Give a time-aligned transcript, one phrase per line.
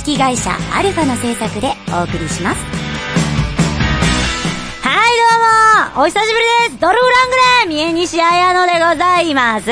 [0.00, 2.64] 式会社アルファの制作でお送りします。
[4.82, 5.12] はい、
[5.94, 9.66] どうもお久しぶりですドルフラングレー三重西彩野でございます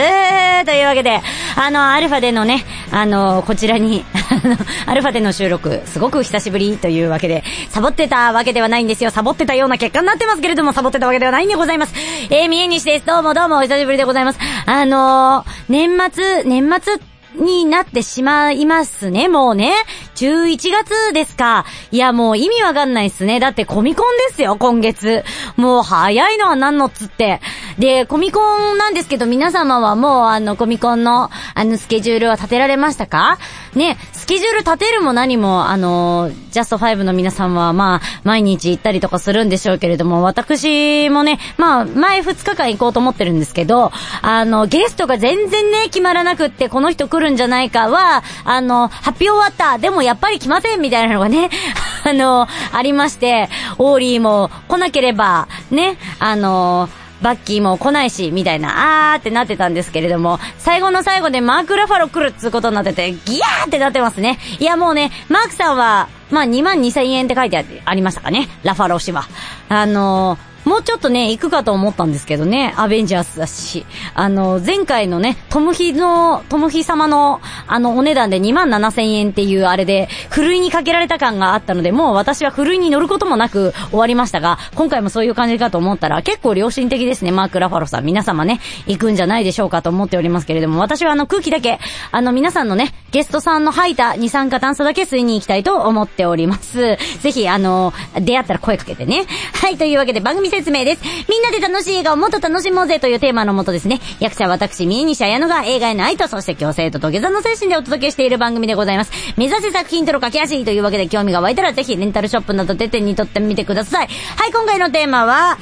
[0.67, 1.23] というわけで、
[1.57, 2.63] あの、アルファでのね、
[2.93, 9.11] あの、こちらに、あの、アルファでの収録、すごく久しぶりというわけで、サボってたわけではないんですよ。
[9.11, 11.95] サボってたような結果になってますけれども、サボってたわけではないんでございます。
[12.29, 13.07] えー、三重西です。
[13.07, 14.39] どうもどうもお久しぶりでございます。
[14.67, 17.01] あの年末、年末、
[17.39, 19.73] になってしまいますね、もうね。
[20.19, 21.65] 11月ですか。
[21.93, 23.39] いや、もう意味わかんないっすね。
[23.39, 25.23] だってコミコンですよ、今月。
[25.57, 27.41] もう早いのは何のっつって。
[27.79, 28.41] で、コミコ
[28.75, 33.39] ンなんですけど、皆様はもうあの、コミコンの、あの、スケジュールは立てられましたか？
[33.75, 43.93] ね、スケジュール立てるも何も、あの、ジャスト5の皆さんは、まあ、毎日行ったりとかするんでしょうけれども、私もね、まあ、前2日間行こうと思ってるんですけど、
[44.23, 51.51] あの、ゲストが全然ね、決まらなくって、この人来るんじゃないかは、あの、発表終わった、でもやっぱり来ませんみたいなのがね、
[52.03, 56.89] あの、ありまして、オーリーも来なければ、ね、あの、
[57.21, 64.39] バッキーも来ないし、みたいな、あーってなってたんですけれども、最後の最後でマーク・ラファロ来るっつうことになってて、ギヤーってなってますね。
[64.59, 68.49] いやもうね、マークさんは、まあ2万2千円って書いてありましたかね。
[68.63, 69.27] ラファロ氏は。
[69.69, 88.05] あのーもうちょっとね、行くかと思ったんですけどね、アベンジャーズだし、あの、前回のね、トムヒの、トムヒ様の、あの、お値段で2万7千円っていうあれで、ふるいにかけられた感があったので、もう私はふるいに乗ることもなく終わりましたが、今回もそういう感じかと思ったら、結構良心的ですね、マーク・ラファロさん。
[88.05, 91.79] 皆様ね、行くんじゃないでしょうかと思っておりますけれども、私はあの空気だけ、
[92.11, 96.99] あの皆さんのね、ゲストさんの吐いた二酸化炭素だけ吸いに行きたいと思っております。
[97.21, 99.25] ぜひ、あの、出会ったら声かけてね。
[99.55, 101.03] はい、というわけで番組説明です。
[101.29, 109.13] みんなで楽しい映画をもっと楽しもうぜというテーマのもとですね、役者私、三重西彩乃が映画への愛と、そして強制と土下座の精神でお届けしている番組でございます。
[109.37, 114.09] 目指せ作品との駆け足というわけで興味が湧いたらぜひレンタルショップなどで手に取ってみてください。
[114.37, 115.57] はい、今回のテーマは、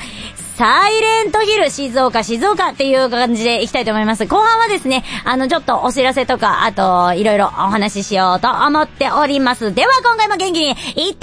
[0.57, 4.25] サイレントヒル、静岡、静岡っていう感じでいきたいと思います。
[4.25, 9.75] 後半はですね、あの、ちょっとお知らせとか、あと、いろいろお話ししようと思っております。
[9.75, 11.15] では、今回も元気に、行ってみよ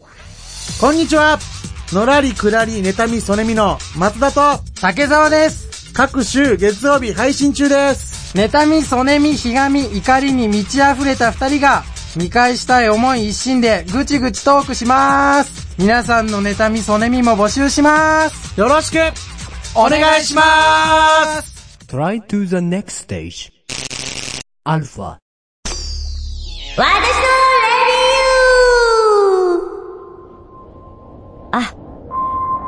[0.00, 1.38] うこんにちは
[1.92, 5.92] のらりくらり、妬み、そねみの松田と竹澤です。
[5.94, 8.13] 各週月曜日配信中です。
[8.34, 11.84] 妬み、そねみ、ひがみ、怒りに満ち溢れた二人が、
[12.16, 15.76] 見返したい思い一心でぐちぐちトークします。
[15.78, 18.58] 皆さんの妬み、そねみも募集します。
[18.58, 18.98] よろしく
[19.76, 20.42] お願いしま
[21.42, 23.52] す !Try to the next stage.
[24.64, 25.16] アルファ。
[26.76, 27.23] 私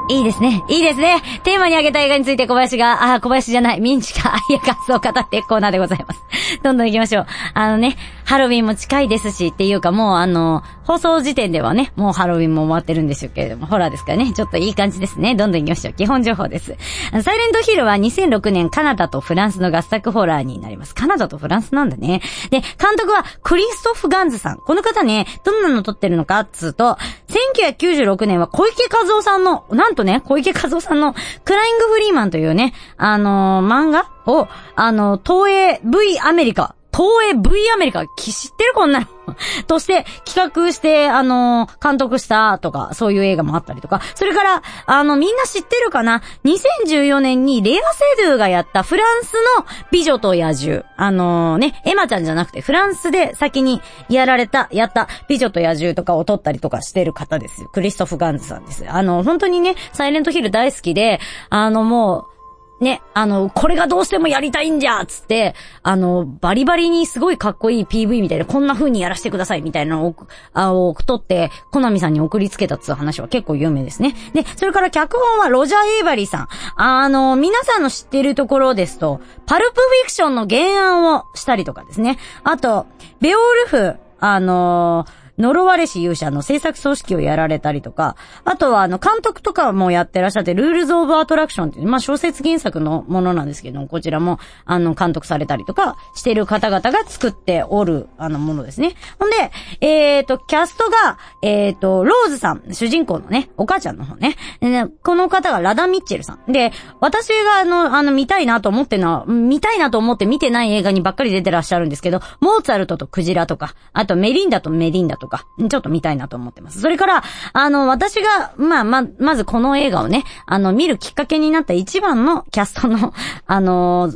[0.08, 0.62] いいですね。
[0.68, 1.20] いいですね。
[1.42, 6.22] テーマに挙げた映画について小林が、あ、小林じゃない、ミンチが愛や感想を語ってコーナーでございます。
[6.62, 7.26] どんどん行きましょう。
[7.54, 15.34] あのね、ハロウィンも近いですし、っていうかもうあの、放送時点ではね、もうハロウィンも終わってるんでしょうけれども、ホラーですからね、ちょっといい感じですね。
[15.34, 15.94] どんどん行きましょう。
[15.94, 16.76] 基本情報です。
[17.22, 20.94] サイレントヒルは2006年カナダとフランスの合作ホラーになります。
[20.94, 22.20] カナダとフランスなんだね。
[22.50, 24.58] で、監督はクリストフ・ガンズさん。
[24.58, 31.14] この方ね、どんなの撮ってるのかっつうと、1996年は小池和夫さんの、なんとね、小池和夫さんの
[31.44, 34.46] クライング・フリーマンというね、あのー、漫画を、
[34.76, 39.06] あの、東映 V アメリカ東映 V アメリカ、知ってるこんなの？
[39.66, 50.84] として企画して、あのー、監督したとか、そういう映画もあったりとか、それから、あの、みんな知ってるかな ?2014 年にレアセドゥがやったフランスの美女と野獣。
[50.96, 57.66] あのー、ね、エマちゃんじゃなくて、フランスで先にやられた、やった美女と野獣とかを撮ったりとかしてる方です。
[57.72, 58.84] クリストフ・ガンズさんです。
[58.88, 61.20] あの、本当にね、サイレントヒル大好きで、
[61.50, 62.35] あの、もう、
[62.80, 70.16] ね、あの、これがどうしてもやりたいんじゃつって、あの、バリバリにすごいかっこいい PV みたいな、こんな風にやらせてくださいみたいなのを、
[70.52, 74.14] あを撮って、コナミさんに送りつけたっつう話は結構有名ですね。
[74.34, 76.48] で、それから脚本はロジャー・エイバリーさん。
[76.76, 82.18] あの、皆さんの知ってるところですと、パルプフィクションの原案をしたりとかですね。
[82.44, 82.86] あと、
[83.20, 98.94] ベオウルフ、あのー呪われし勇者の製作総指揮をやられたりとか、あとはあの、監督とかもやってらっしゃって、ルールズ・オブ・アトラクションっていう、まあ小説原作のものなんですけども、こちらも、あの、監督されたりとかしてる方々が作っておる、あの、ものですね。
[99.18, 99.50] ほんで、
[99.80, 104.36] えっ、ー、と、キャストが、えっ、ー、と、ローズさん、主人公のね、お母ちゃんの方ね。
[104.60, 106.52] ねこの方がラダ・ミッチェルさん。
[106.52, 116.80] で、私があの、あの、見たいなと思ってのは、見たいなと思って見てない映画にばっかり出てらっしゃるんですけど、モーツァルトとクジラとか、あとメリンダとメリンダととか、ちょっと見たいなと思ってます。
[116.80, 123.12] それから、あの、私が、まあ、ま、まずこの映画をね、あの、見るきっかけになった一番のキャストの、
[123.46, 124.10] あの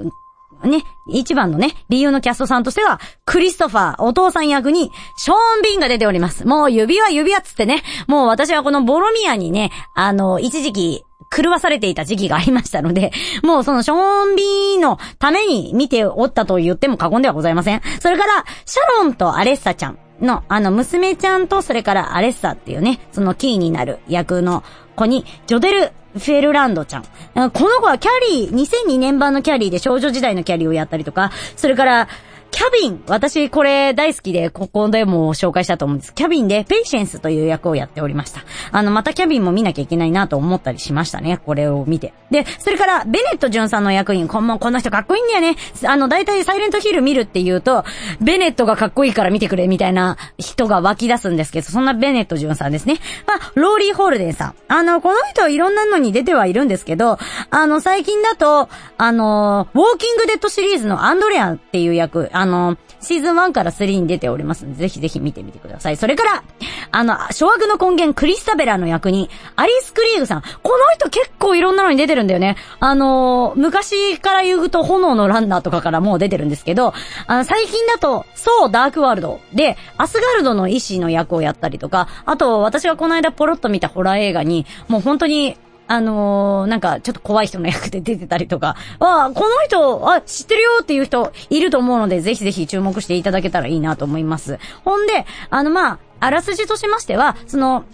[0.63, 6.47] ね、一番のね、理由のキャストさんとしては、クリストファー、お父さん役に、ショーン・ビンが出ております。
[6.47, 17.81] もう指輪指輪っつってね、もう私はこのボロミアにね、あの、一時期、狂わされていた時期がありましたので、もうそのショーン・ビーンのために見ておったと言っても過言ではございません。
[18.01, 24.63] それから、シャロンとアレッサちゃんの、あの、娘ちゃんと、それからアレッサっていうね、そのキーになる役の
[24.97, 27.03] 子に、ジョデル・フェルランドちゃん。
[27.03, 32.09] この子はキャリー、2002年版のキャリーで少女時代のキャリーをやったりとか、それから、
[32.51, 36.15] キャビン私これ大好きで、ここでも紹介したと思うんです。
[36.15, 38.43] キャビンでペイシェンスという役をやっておりました。
[38.73, 41.39] あの、またキャビンも見なきゃいけないなと思ったりしましたね。
[41.39, 42.13] これを見て。
[42.31, 45.57] で、それから、ベネットンさんの役員、このこの人かっこいいんだよね。
[45.87, 47.85] あの、大体サイレントヒル見るって言うと、
[48.21, 53.01] ベネットがかっこいいから見てくれみたいな人が湧き出すんですけど、そんなベネットンさんですね。
[53.27, 54.55] まあ、ローリー・ホールデンさん。
[54.69, 57.19] あの、この人いろんなのに出てはいるんですけど、
[57.51, 65.99] あの、最近だと、あの、ウォーキングデッドシリーズのアンドレアっていう役、あの、シーズン1から3に出ておりますので、ぜひぜひ見てみてください。
[65.99, 66.45] それから、
[66.91, 70.43] あの、諸悪の根源、クリスタベラの役に、アリス・クリーグさん。
[70.63, 72.57] この人結構いろんなのに出てるんだよね。
[72.79, 76.95] あの、昔から言うと、炎のランナーとかからもう出てるんですけど、
[77.27, 85.59] あの、最近だと、そう、ダークワールドで、アスガルドの医師の役をやったりとか、あと、私がこの間ポロッと見たホラー映画に、もう本当に、
[85.91, 94.61] あのー、なんか、ちょっと怖い人の役で出てたりとか、あ、この人、あ、知ってるよっていう人いると思うので、ぜひぜひ注目していただけたらいいなと思います。
[94.85, 97.87] ほんで、あの、まあ、あらすじとしましては、その、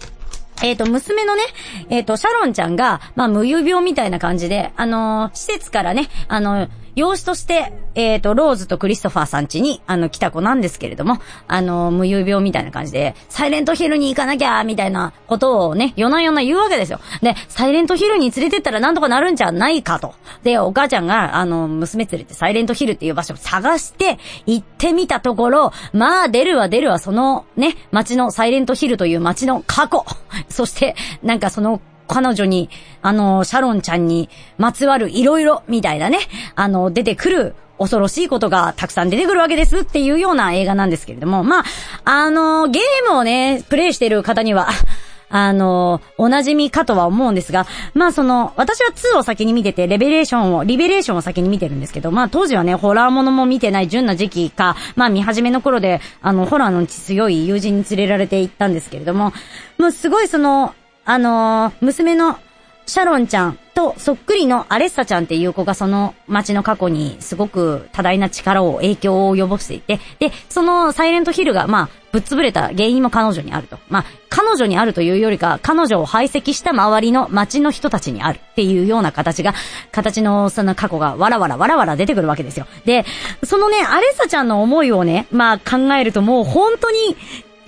[0.61, 1.41] えっ、ー、と、娘のね、
[1.89, 6.67] えっ、ー、と、シャロンちゃんが、まあ、無遊病みたいな感じで、あのー、施設からね、あの
[6.97, 16.99] 養子として、えっ、ー、と、ローズとクリストファーさん家に、あの、来た子なんですけれども、あの、無遊病みたいな感じで、サイレントヒルに行かなきゃ、みたいなことをね、夜な夜な言うわけですよ。
[17.21, 20.15] で、サイレントヒルに連れてったらなんとかなるんじゃないかと。
[20.41, 24.17] で、お母ちゃんが、あの、娘連れてサイレントヒルっていう場所を探して、
[24.47, 30.03] 行ってみたところ、まあ、出るわ出るわ、そのね、街のサイレントヒルという街の過去。
[30.49, 32.69] そして、なんかその彼女に、
[33.01, 36.19] あの、シャロンちゃんにまつわるいろいろみたいなね、
[36.55, 41.63] あの、出てくる恐ろしいことがたくさん出てくるわけですっていうような映画なんですけれども、まあ、
[42.05, 44.69] あの、ゲームをね、プレイしてる方には、
[45.29, 59.33] あの、お馴染みかとは思うんですが、まあその、私は2を先に見てて、レベレーションを、リベレーションを先に見てるんですけど、まあ当時はね、ホラーものも見てない純な時期か、まあ見始めの頃で、あの、ホラーの強い友人に連れられて行ったんですけれども、
[59.77, 60.73] もうすごいその、
[61.09, 62.37] あのー、娘の
[62.85, 73.77] シャロンちゃんとそっくりのアレッサちゃんっていう子がその街の過去にすごく多大な力を、影響を及ぼしていて、で、そのサイレントヒルが、まあ、ぶっ潰れた原因も彼女にあると。
[73.87, 79.53] まあ、彼女にあるというよりか、彼女を排斥した周りの街の人たちにあるっていうような形が、
[79.91, 82.67] 形のその過去がわらわらわらわら出てくるわけですよ。
[82.85, 83.05] で、
[83.43, 87.15] そのね、アレッサちゃんの思いをね、まあ考えるともう本当に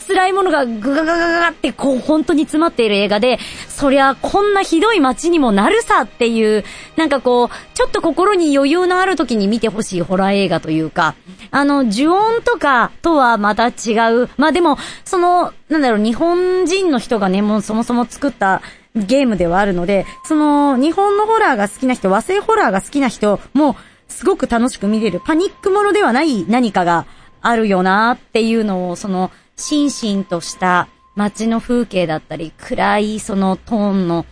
[0.09, 3.37] 辛いものがぐががががってこう本当に詰まっている映画で、
[3.67, 6.63] そりゃこんなひどい街にもなるさっていう、
[6.95, 11.13] なんかこう、ちょっと心に余裕のある時に見てほしいホラー映画というか、
[11.51, 14.29] あの、呪音とかとはまた違う。
[14.37, 18.63] まあでも、その、なんだろう、日本人の人がね、もうそもそも作った
[18.95, 23.75] ゲームではあるので、その、日本のホラーが好きな人、和製ホラーが好きな人も、
[24.07, 27.05] すごく楽しく見れる、パニックものではない何かが
[27.41, 34.25] あるよなっていうのを、その、しんしんとした街の風景だったり、暗いそのトーンの、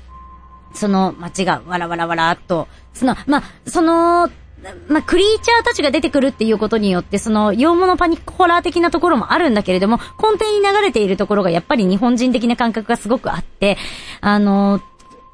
[0.74, 4.30] その街がわらわらわらっと、その、ま、その、
[4.88, 13.78] ま、クリーチャーたちが出てくるっていうことによって、その、洋物パニックホラー的なところもあるんだけれども、根底に流れているところがやっぱり日本人的な感覚がすごくあって、
[14.22, 14.82] あの、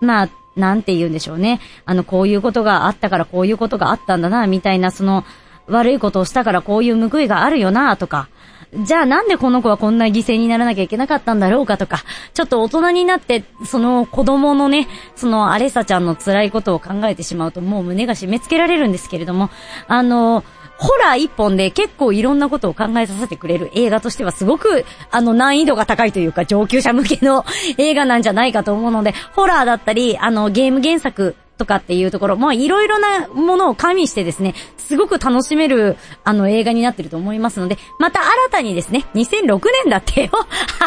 [0.01, 1.61] まあ、なんて言うんでしょうね。
[1.85, 5.23] あの、こういうことがあったからこういうことがあったんだな、みたいな、その、
[5.67, 8.27] 悪いことをしたからこういう報いがあるよな、とか、
[8.75, 12.03] じゃあなんでこの子はこんな犠牲にならなきゃいけなかったんだろうかとか、
[12.33, 19.49] ちょっと大人になって、その子供のね、そのアレサちゃんの辛いことを考えてしまうともう胸が締め付けられるんですけれども、
[19.87, 20.43] あの、
[20.77, 27.45] ホラー一本で結構いろんなことを考えさせてくれる映画としてはすごく、あの、難易度が高いというか上級者向けの
[27.77, 34.55] 映画なんじゃないかと思うので、ホラーだったり、あの、ゲーム原作とかっていうところ、まあいろいろなものを加味してですね、
[34.87, 40.29] すごく楽しめる、あの映画になってると思いますので、また新たにですね、2006年だってよ。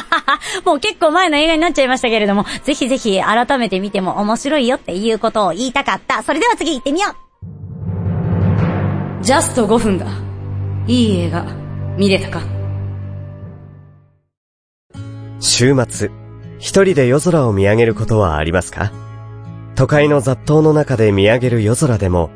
[0.64, 6.22] もう結構前の映画になっちゃいましたけれども、ぜひぜひ改めて見ても面白いよっていうことを言いたかった。
[6.22, 7.16] それでは次行ってみよう
[9.22, 10.06] ジャスト5分だ。
[10.86, 11.44] いい映画、
[11.96, 12.40] 見れたか
[15.40, 16.10] 週末、
[16.58, 18.92] 一人で夜空を見上げることはありますか？
[19.74, 22.30] 都会の雑踏の中で見上げる夜空でも、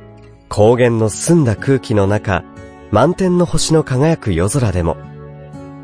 [0.52, 2.42] 高原の澄んだ空気の中、
[2.90, 4.96] 満天の星の輝く夜空でも、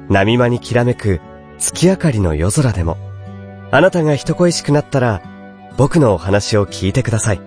[0.09, 1.21] 波間にきらめく
[1.57, 2.99] 月明かりの夜空でも、
[3.71, 5.23] あなたが人恋しくなったら、
[5.77, 7.41] 僕のお話を聞いてください。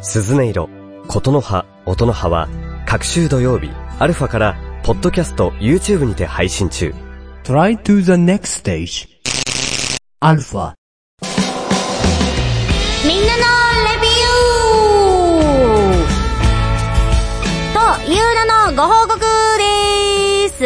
[0.00, 0.68] 鈴音色、
[1.08, 2.48] 琴の葉、音の葉は、
[2.86, 3.68] 各週土曜日、
[3.98, 6.94] アルファから、ポッドキャスト、YouTube にて配信中。
[7.42, 9.08] Try to the next stage.
[10.22, 10.74] Alpha.
[10.74, 10.79] み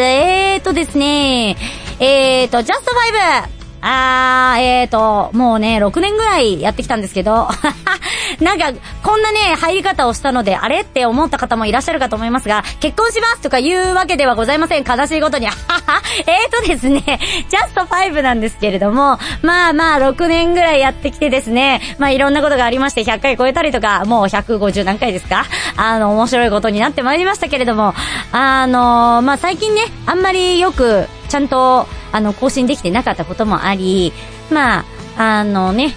[0.00, 1.56] えーとですね、
[2.00, 3.53] えーと、ジャストファイブ。
[3.86, 7.48] あー、えーと、もうね、6年ぐらいやってきたんですけど、
[8.40, 8.72] なんか、
[9.02, 10.80] こんなね、入り方をしたので、あれ？
[10.80, 14.84] って思った方もいらっしゃるかと思いますが、結婚しますとか言うわけではございません。
[14.84, 15.46] 悲しいことに。
[15.46, 15.52] は
[15.86, 17.02] はえーとですね、
[17.50, 25.44] ジャスト5なんですけれども、まあまあ、6年ぐらいやってきてですね、まあいろんなことがありまして、100回超えたりとか、もう150何回ですか？
[25.76, 27.94] あの、面白いことになってまいりましたけれども、
[28.32, 34.12] あのまあ最近ね、あんまりよく、ちゃんと、あの、更新できてなかったこともあり、
[34.52, 34.84] ま
[35.16, 35.92] あ、あのね、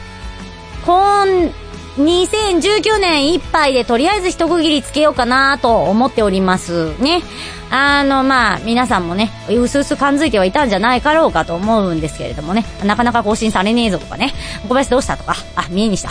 [0.84, 1.27] 今、
[1.98, 7.22] 2019年いっぱいでとりあえず一区切りつけようかなと思っておりますね。
[7.70, 14.34] あの、まあ、皆さんもね、うすうす感づいてはいたんじゃないかろうかと思うんですけれどもね、なかなか更新されねえぞとかね、
[14.68, 16.10] 小林どうしたとか、あ、見えにした。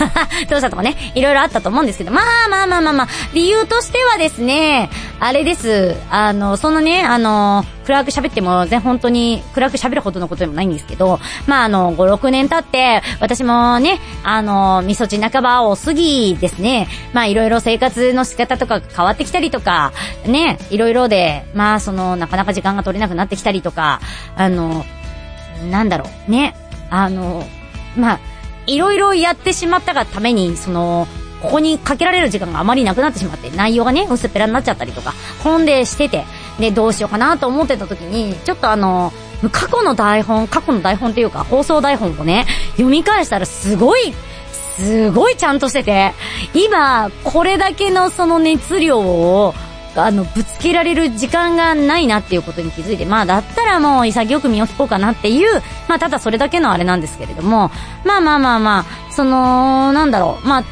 [0.48, 19.92] どうしたとかね、いろいろあったと思うんですけど、まあまあまあまあまあ、理由としてはですね、あれです、あの、そんなね、あの、暗く喋っても、全本当に暗く喋るほどのことでもないんですけど、まああの、5、6年経って、私もね、あの、みそち半ばを過ぎですね、まあいろいろ生活の仕方とか変わってきたりとか、
[20.26, 24.00] ね、いろいろで、まあその、なかなか時間が取れなくなってきたりとか、
[24.36, 24.84] あの、
[25.70, 26.56] なんだろう、ね、
[26.90, 27.44] あの、
[27.96, 28.20] まあ、
[28.66, 31.06] いろいろやってしまったがために、その、
[31.42, 36.24] ここにかけられる時間があまりなくなってしまって、内容がね、薄っぺらになっちゃったりとか、本でしてて、
[36.58, 39.12] で、どうしようかなと思ってた時に、ちょっとあの、
[39.52, 44.12] 過去の台本、過去の台本っていうか、放送台本をね、読み返したらすごい、
[44.76, 46.12] すごいちゃんとしてて、
[46.54, 49.54] 今、これだけのその熱量を、
[50.04, 57.70] あの、ぶつけられる時間がないなっていうことに気づいて、まあだったらもう潔く身を引こうかなっていう、まあただそれだけのあれなんですけれども、
[58.04, 60.64] まあまあまあまあ、その、なんだろう、まあ、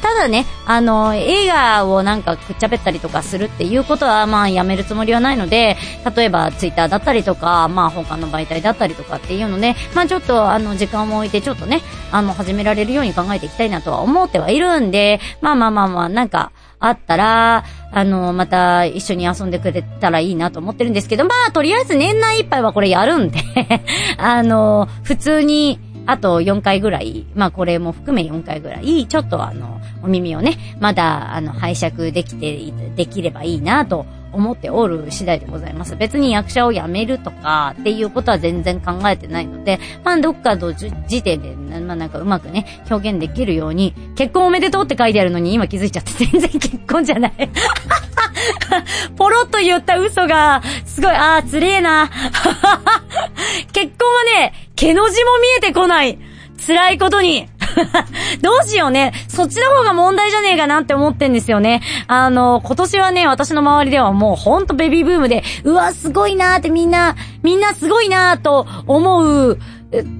[0.00, 5.76] ただね、あの、映画をなんかくっちゃべったりとかするっていうことは、まあ、やめるつもりはないので、
[6.14, 16.52] 例えば、ツイッターだったりとか、まあ、他の媒体だったりとかっていうので、まあ、ちょっと、あの、時間を置いて、ちょっとね、あの、始められるように考えていきたいなとは思ってはいるんで、まあまあまあまあ、なんか、
[16.86, 23.38] あったら、あの、また一緒に遊んでくれたらいいなと思ってるんですけど、まあ、とりあえず年内いっぱいはこれやるんで、
[24.18, 35.96] あの、普通に、あと4回ぐらい、まあこれも含め4回ぐらい、ちょっとあの、お耳をね、まだあの、拝借できて、できればいいなと思っておる次第でございます。
[35.96, 47.32] 別に役者を辞めるとかっていうことは全然考えてないので、まあどっかの時点で、まあなんかうまくね、表現できるように、結婚おめでとうって書いてあるのに今気づいちゃって全然結婚じゃない。
[49.16, 52.10] ポロッと言った嘘が、すごい、あー、つれえな。
[53.72, 56.18] 結婚はね、毛の字も見えてこない。
[56.66, 57.48] 辛いことに。
[58.40, 59.12] どうしようね。
[59.28, 61.82] そっちの方が問題じゃねえかなって思ってんですよね。
[62.06, 69.58] あの、今年はね、私の周りではもうほんとベビーブームで、うわ、すごいなーってみんな、みんなすごいなーと思う、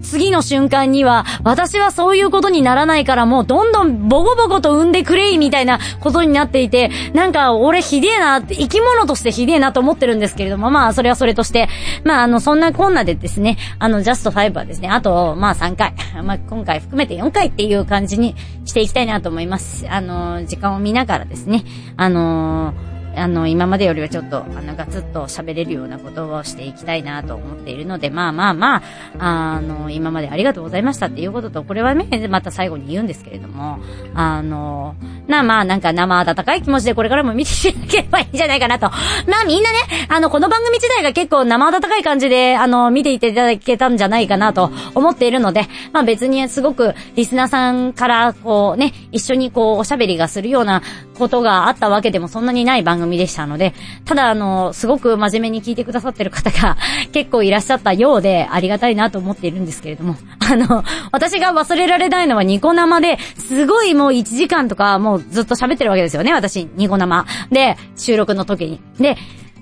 [0.03, 11.69] 次の瞬間には、私はそういうことにならないからもうどんどんボコボコと産んでくれいみたいなことになっていて、なんか俺ひでえな、生き物としてひでえなと思ってるんですけれども、まあそれはそれとして、
[12.05, 19.87] まああの、そんなこんなでですね、あの、ジャスト5はですね、あと、まあ3回、 まあ今回含めて4回っていう感じにしていきたいなと思います。
[19.89, 21.65] あの、時間を見ながらですね、
[21.97, 22.75] あの
[23.17, 28.83] あの、今までよりはちょっと、あの、ガツッと喋れるようなことをしていきたいなと思っているので、まあまあまあ、
[29.19, 33.79] あの、今までありがとうございましたっていうことと、これはね、また最後に言うんですけれども、
[34.15, 34.95] あの、
[35.27, 38.91] な、まあなんか生温かい気持ちでこれからも見ていただければいいんじゃないかなと。
[39.27, 39.79] まあみんなね、
[40.09, 50.83] あの、この番組自体が結構生温かい感じで、あの、見ていただけたんじゃないかなと思っているので、まあ別にすごくリスナーさんから、こうね、一緒にこう、おしゃべりがするような
[51.15, 56.77] ことがあったわけでもそんなにない番組でしたので、ただあの、すごく真面目に聞いてくださってる方が
[57.13, 67.27] 結構いらっしゃったようで、ありがたいなと思っているんですけれども、 あの、私が忘れられないのはニコ生で、すごいもう1時間とかもうずっと喋ってるわけですよね、私、ニコ生。
[67.51, 68.81] で、収録の時に。
[68.99, 69.17] で、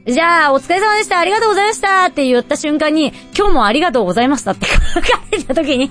[0.04, 1.21] じゃあ、お疲れ様でした。
[1.21, 2.06] ありがとうございました。
[2.06, 5.85] って言った瞬間に、今日もありがとうございましたって 書かれた時に、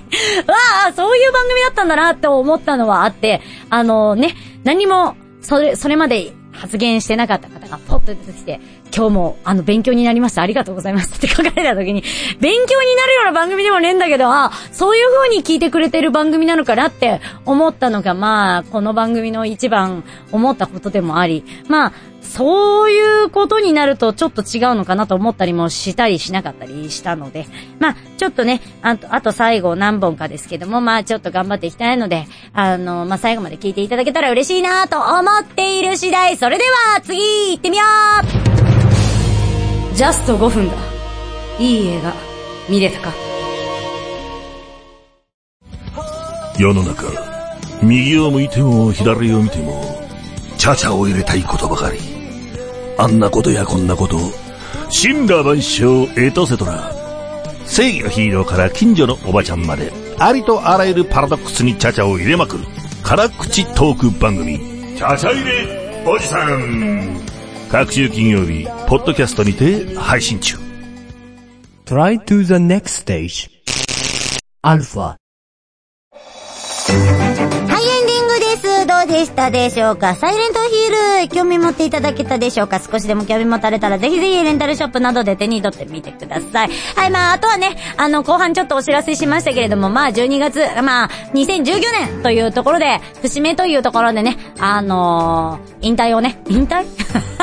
[0.46, 0.54] わ
[0.88, 3.40] あ、そういう番組だったんだなって思ったのはあって、
[3.70, 8.60] あのね、何も、それ、それまで発言してなかった方がポッと出てきて、
[8.94, 10.42] 今日もあの勉強になりました。
[10.42, 12.02] ありがとうございますって書かれた時に、
[12.40, 21.92] 勉強になるような番組でもねえんだけど、あ、そういう風に聞いてくれてる番組なのかなって思ったのが、まあ、この番組の一番思ったことでもあり、まあ、
[22.32, 27.44] そういうことになるとちょっと違うのかなと思ったりもしたりしなかったりしたので、
[27.78, 36.38] まあ、ちょっとね、あと、あと最後何本かですけども、まあ、ちょっと頑張っていきたいので、あの、まあ、最後まで聞いていただけたら嬉しいなと思っている次第。
[36.38, 37.84] それでは、次、行ってみよ
[39.92, 40.74] うジャスト5分だ。
[41.58, 42.14] いい映画、
[42.66, 43.12] 見れたか
[46.58, 47.08] 世の中、
[47.82, 50.02] 右を向いても左を見ても、
[50.56, 52.11] チャチャを入れたいことばかり。
[52.98, 54.18] あんなことやこんなこと、
[54.90, 56.92] 神羅万象エトセトラ。
[57.66, 62.64] 正義のヒーローから近所のおばちゃんまで、ありとあらゆるパラドックスにチャチャを入れまくる、
[63.02, 64.58] 辛口トーク番組、
[64.96, 67.20] チャチャ入れおじさん。
[67.70, 70.58] 各週金曜日、ポッドキャストにて配信中。
[71.86, 73.50] Try to the next stage.
[74.62, 75.00] Alpha.
[75.00, 75.16] は
[76.88, 78.86] い、エンディングです。
[78.86, 80.14] どうでしたでしょうか？
[80.14, 82.80] サイレントヒール、興味持っていただけたでしょうか？
[82.80, 86.70] 少しでも興味持たれたら、ぜひぜひレンタルショップなどで手に取ってみてください。
[86.96, 91.64] はい、まあ、あとはね、あの、後半ちょっとお知らせしましたけれども、まあ、12月、まあ、2019
[92.14, 96.84] 年というところで、節目というところでね、あのー引退をね、引退？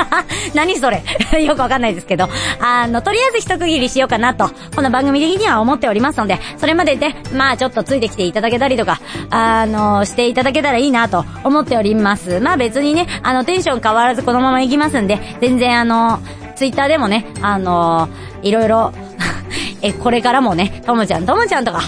[0.54, 1.02] 何それ？
[1.44, 2.26] よくわかんないですけど、
[2.58, 8.98] あの、とりあえず一区切りしようかなと、この番組的には思っておりますので、それまでね、まあちょっとついてきていただけたりとか、
[9.30, 12.40] あのー、していただけたらいいなと思っております。
[12.40, 16.20] まあ別にね、あの、テンション変わらずこのまま行きますんで、全然あの、
[16.56, 18.08] ツイッターでもね、あの、
[18.42, 18.92] いろいろ、
[19.82, 21.80] え、これからもね、ともちゃん、ともちゃんとか、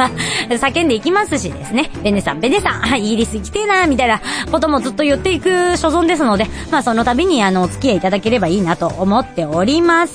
[0.48, 1.90] 叫んでいきますしですね。
[2.02, 4.20] ベネさん、ベネさん、イギリス行きてえな、みたいな
[4.50, 10.14] こともずっと言っていく所存ですので、まあその度にあの、お付き合いいただければいいなと思っております。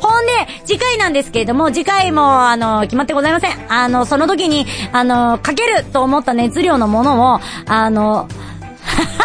[0.00, 0.32] ほんで、
[0.64, 3.52] 次回なんですけれども、次回もあの、決まってございません。
[3.68, 8.28] あの、その時に、あの、かけると思った熱量のものを、あの、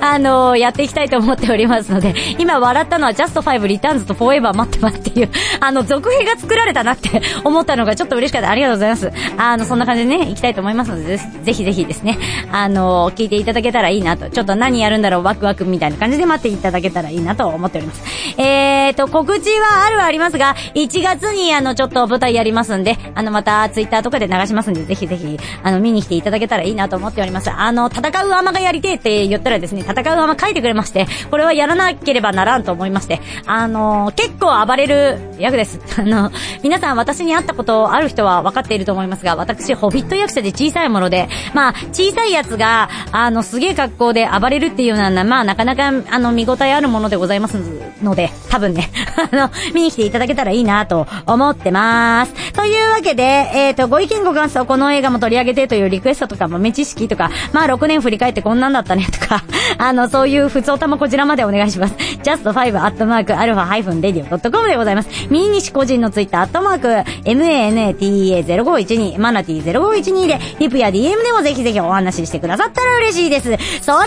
[0.00, 8.50] あのやっていきたいと思っておりますので、今笑ったのは Just Five Returns と Forever 待ってますっていう、あの、続編が作られたなって思ったのがちょっと嬉しかった。
[8.50, 9.12] ありがとうございます。
[9.36, 12.18] あの、そんな感じでね、行きたいと思いますので、ぜひぜひですね、
[12.52, 18.02] あの、聞いていただけたらいいなと、ちょっと何やるんだろう、ワクワクみたいな感じで待っていただけたらいいなと思っております。
[18.38, 27.50] えーと、告知はあるはありますが、1月にあの、ちょっと舞台やりますんで、あの、また Twitter とかで流しますんで、ぜひぜひ、あの、見に来ていただけたらいいなと思っております。
[27.50, 35.80] あの、戦うアマがやりてえって言ったらですね、戦うアマ書いてくれまして、これはやらなければならんと思いまして、あの、結構暴れる役です。
[35.98, 36.30] あの、
[36.62, 47.58] 皆さん私に会ったことある人は分かっていると思いますが、私、ホビット役者で小さいもので、まあ、小さいやつが、あの、すげえ格好で暴れるっていうのは、まあ、なかなか、あの、見応えあるものでございます
[48.02, 48.90] ので、多分ね、
[49.32, 52.52] あの、見に来ていただけたらいいなと思ってます。
[52.52, 59.42] というわけで、えっ、と、ご意見ご感想、この映画も取り上げてというリクエストとか、豆知識とか、まあ、6年振り返ってこんなんだったねとか、
[59.78, 61.94] あの、そういう普通歌もこちらまでお願いします。
[62.22, 65.08] just5-alpha-radio.com でございます。
[65.30, 66.88] ミニ西個人のツイッター、アットマーク、
[67.24, 73.44] manata0512、マナティ0512で、リプや DM でもぜひぜひお話ししてくださったら嬉しいです。
[73.44, 73.98] それでは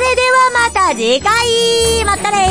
[0.73, 1.31] また次回
[2.05, 2.49] またね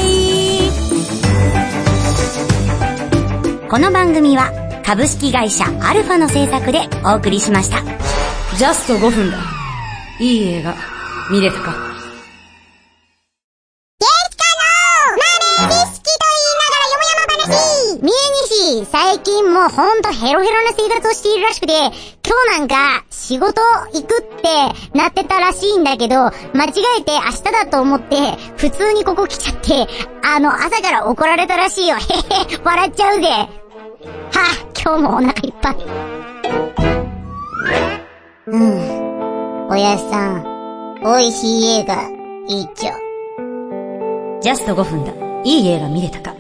[3.69, 4.51] この番組は、
[4.85, 7.83] 株式会社アルファの制作でお送りしました。
[8.57, 9.39] ジャスト5分だ。
[10.19, 10.75] いい映画、
[11.31, 11.88] 見れたか
[19.69, 21.91] ほんとヘロヘロな生活をしているらしくて、今
[22.55, 23.61] 日なんか仕事
[23.93, 26.17] 行くってなってたらしいんだけど、
[26.55, 29.87] 間違えて明日だと思って、普通にここ来ちゃって、
[30.25, 31.97] あの、朝から怒られたらしいよ。
[31.97, 32.03] へへ、
[32.63, 33.29] 笑っちゃうぜ。
[33.29, 33.49] は
[34.35, 34.47] あ、
[34.81, 35.77] 今日もお腹いっぱい。
[38.47, 39.69] うん。
[39.71, 40.45] おやっさん、
[41.03, 41.95] 美味しい映画、
[42.49, 42.93] いいっちょ。
[44.41, 45.13] ジャスト5分だ。
[45.45, 46.38] いい映画見れたか？